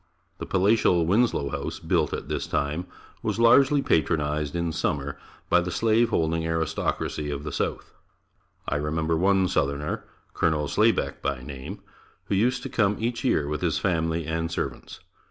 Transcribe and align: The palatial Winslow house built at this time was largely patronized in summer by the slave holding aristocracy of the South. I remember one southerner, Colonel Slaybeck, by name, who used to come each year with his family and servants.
The 0.39 0.47
palatial 0.47 1.05
Winslow 1.05 1.49
house 1.51 1.77
built 1.77 2.11
at 2.11 2.27
this 2.27 2.47
time 2.47 2.87
was 3.21 3.37
largely 3.37 3.83
patronized 3.83 4.55
in 4.55 4.71
summer 4.71 5.19
by 5.47 5.61
the 5.61 5.69
slave 5.69 6.09
holding 6.09 6.43
aristocracy 6.43 7.29
of 7.29 7.43
the 7.43 7.51
South. 7.51 7.93
I 8.67 8.77
remember 8.77 9.15
one 9.15 9.47
southerner, 9.47 10.03
Colonel 10.33 10.67
Slaybeck, 10.67 11.21
by 11.21 11.43
name, 11.43 11.81
who 12.25 12.33
used 12.33 12.63
to 12.63 12.67
come 12.69 12.95
each 12.99 13.23
year 13.23 13.47
with 13.47 13.61
his 13.61 13.77
family 13.77 14.25
and 14.25 14.49
servants. 14.51 15.01